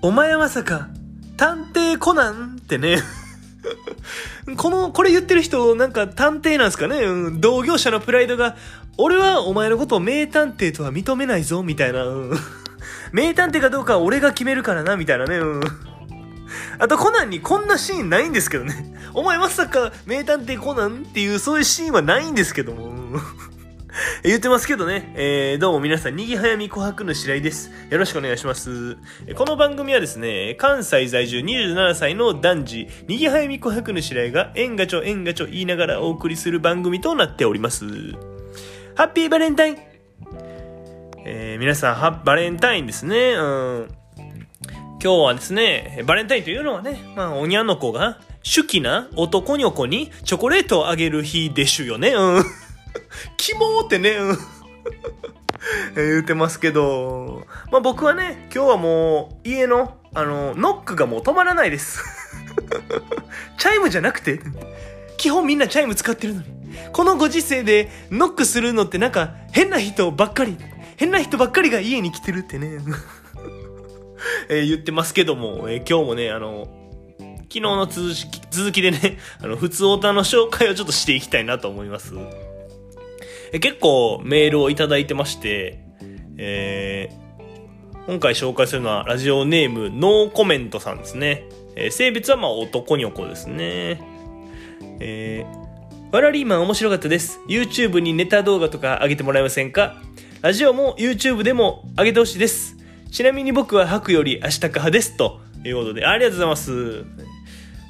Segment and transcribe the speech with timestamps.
[0.00, 0.88] お前はまさか、
[1.36, 2.98] 探偵コナンってね。
[4.56, 8.56] この、これ言ってる人、なんか探偵なんすかね、うん、同業者のプライドが、
[8.96, 12.38] 俺はお前のことを名探偵とは認めないぞ、みたいな、うん、
[13.12, 15.60] 名探偵かどうかは俺が決めるからな、みたいなね、うん。
[16.78, 18.94] あとコナンにこんなシーンないんですけどね。
[19.14, 23.20] お前まさか名探偵コナンっていうそういうシーンはないんですけども。
[24.24, 27.70] 言ってますけどね、えー、どうも皆さん、にぎはやみ琥珀の白井です。
[27.88, 28.96] よろしくお願いします。
[29.36, 37.84] この番組はですね、関西在住27歳の男児、にぎはやみ琥珀の白井が、縁がちょ縁がちょ言いながらお送りする番組となっております。
[38.96, 39.78] ハッピーバレンタイン
[41.24, 43.34] えー、皆さん、ハバレンタインですね。
[43.34, 43.88] うん。
[45.00, 52.10] 今日はですね、バレンタインというのはね、まあ、おにゃの子が、手記な男の子にチョコレートをあげる日でしゅよね。
[52.10, 52.44] うん。
[53.36, 54.38] キモーってね、うん。
[55.96, 62.02] 言うてますけど、まあ僕はね、今日はもう家の、あの、ノックがもう止まらないです。
[63.58, 64.40] チャイムじゃなくて、
[65.16, 66.58] 基本みんなチャイム使ってるのに。
[66.92, 70.56] このご時世でノックするのってなんか変な人ばっかり、
[70.96, 72.78] 変な人ばっかりが家に来てるってね、
[74.48, 76.68] え、言ってますけども、え、今日もね、あの、
[77.18, 82.14] 昨日の続き続きでね、あの、ふつおたの紹介をちょっとしていきたいなと思います。
[83.52, 85.80] 結構メールをいただいてまして、
[86.36, 91.44] えー、今回紹介するのはラジオネームノーコメントさんですね。
[91.74, 94.00] えー、性別はまあ男にょこですね。
[95.00, 97.40] えー、ワラリーマン面白かったです。
[97.48, 99.96] YouTube にネタ動画とか上げてもらえませんか？
[100.42, 102.76] ラジオも YouTube でも上げてほしいです。
[103.10, 105.16] ちなみに僕は吐くより明日か派です。
[105.16, 107.04] ということで、ありがとうございます。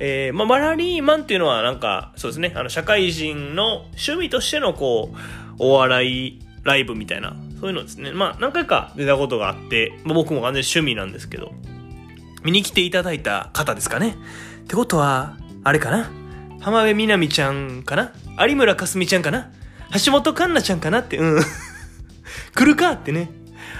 [0.00, 5.16] えー、まあ、マラリーマンっていうのはなんか、そうですね、あの、社会人の趣味としてのこう、
[5.58, 8.12] お笑いライブみたいな、そういうのですね。
[8.12, 11.52] まあ、何回か出たことがあって、まあ、僕も完全に趣味なんですけど、
[12.42, 14.16] 見に来ていただいた方ですかね。
[14.64, 16.10] ってことは、あれかな？
[16.60, 18.12] 浜辺美波ちゃんかな？
[18.46, 19.50] 有村架純ちゃんかな？
[20.04, 21.42] 橋本環奈ちゃんかなって、うん。
[22.54, 23.30] 来るかってね。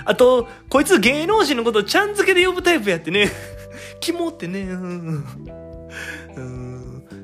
[0.04, 3.30] あと、こいつ芸能人のことをちゃん付けで呼ぶタイプやってね。
[4.00, 4.60] キモってね。
[4.62, 5.24] うん。
[6.36, 6.74] うん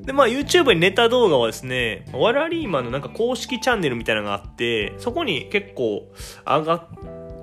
[0.05, 6.11] で、まあ YouTube にネタ動画はですね、ワラリーマンのなんか公式チャンネルみたいなのがあって、そこに結構
[6.45, 6.89] 上が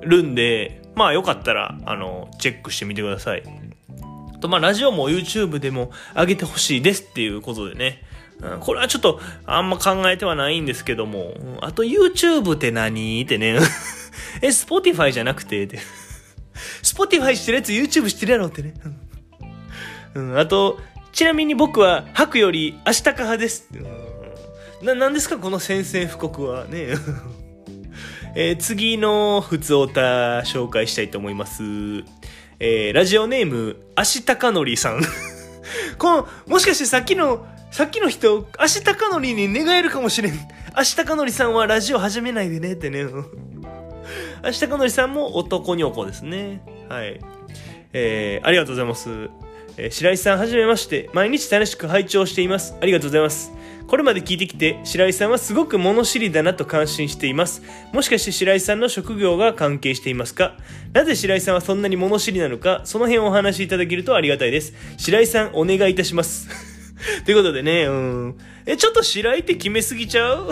[0.01, 3.43] るんで、まあよかったら、あの、チェックしてみてください。
[4.41, 8.03] と、まあラジオも YouTube でも上げてほしいですっていうことでね。
[8.41, 13.57] うん、これはちょっとあんま考えてはないんですけども、あと YouTube って何ってね。
[14.41, 15.79] え、Spotify じゃなくて、って。
[16.83, 18.73] Spotify してるやつ YouTube してるやろってね。
[20.13, 20.79] うん、あと、
[21.11, 23.69] ちなみに僕は吐くより明日か派です。
[24.81, 26.89] な、なんですかこの宣戦布告はね。
[28.35, 31.63] えー、次の普通オタ紹介したいと思います。
[32.59, 35.01] えー、ラジオネーム、明日かのりさん。
[35.97, 40.33] この、もしかしてさっきの、さっきの人、明日かのりに願えるかもしれん。
[40.75, 43.05] 明日かのりさんはラジオ始めないでねってね。
[44.43, 46.61] 明日かのりさんも男にょこですね。
[46.89, 47.19] はい。
[47.93, 49.29] えー、ありがとうございます。
[49.77, 52.75] えー、白井さんはじめまして、毎日楽しく拝聴しています。
[52.81, 53.51] ありがとうございます。
[53.87, 57.61] これまで聞いてきて、白井さんはすごく物知りだなと感心しています。
[57.93, 60.57] もしかして白井さんの職業が関係していますか？
[60.91, 64.73] なぜ白井さんはそんなに物知りなのか、その辺をお話しいただけるとありがたいです。
[64.97, 66.76] 白井さん、お願いいたします。
[67.25, 68.37] ということでね、うん。
[68.65, 70.49] え、ちょっと白井って決めすぎちゃう？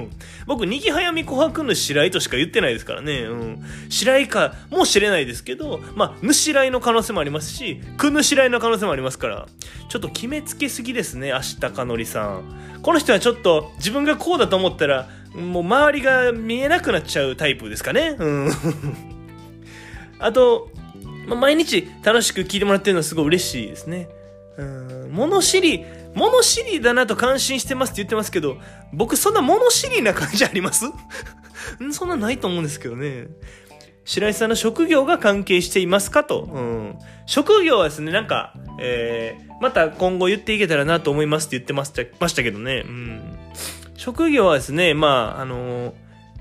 [0.46, 3.20] 僕、にぎはやみ琥珀の白井としか言ってないですからね。
[3.22, 3.64] うん。
[3.88, 9.46] 白井かもしれないですけど、まあ、ぬしらいの可能性もありますし、くぬしらいの可能性もありますから、
[9.88, 12.42] ちょっと決めつけすぎですね、明日かのりさん。
[12.82, 18.16] この人はちょっと自分がこうだと思ったら、もう周りが見えなくなっちゃうタイプですかね。
[18.18, 18.50] うん。
[20.18, 20.70] あと、
[21.26, 24.08] ま、毎日楽しく聞いてもらってるのはすごい嬉しいですね。
[25.10, 25.84] 物知り、
[26.14, 28.58] 物知りだなと感心してますって言ってますけど、
[28.92, 30.84] 僕そんな物知りな感じあります？
[31.92, 33.26] そんなないと思うんですけどね。
[34.04, 36.42] 白石さんの職業が関係していますかと。
[36.42, 36.98] うん。
[37.26, 42.84] 職業はですね、なんか、えー、また今後言っていけたらなと思いますって言ってましたましたけどね。
[42.86, 43.38] うん。
[43.96, 45.94] 職業はですね、まあ、あのー、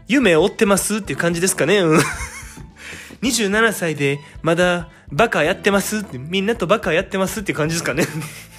[0.10, 1.80] 夢を追ってますっていう感じですかね。
[1.80, 2.00] うん。
[3.24, 8.04] 27歳でまだバカやってますって、みんなとバカやってますって感じですかね。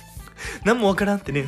[0.65, 1.45] 何もわからんってね。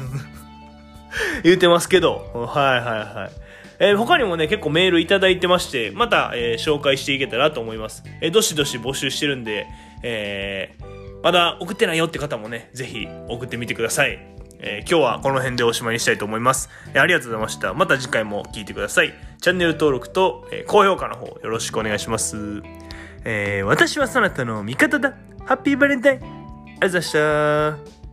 [1.42, 2.30] 言うてますけど。
[2.34, 3.30] はいはいはい。
[3.78, 8.02] えー、他にもね、結構メールいただいてまして、また、えー、紹介していけたらと思います。
[8.20, 9.66] えー、どしどし募集してるんで、
[10.02, 10.74] え、
[11.22, 14.18] まだ送ってないよって方もね、ぜひ送ってみてください。
[14.60, 17.00] えー、今日はこの辺でおしまいにしたいと思います、えー。
[17.00, 17.74] ありがとうございました。
[17.74, 19.14] また次回も聴いてください。
[19.40, 22.62] チャンネル登録と、えー、高評価の方よろしくお願いします。
[23.24, 25.14] え、私はそなたの味方だ。
[25.44, 28.05] ハッピーバレンタインありがとうございました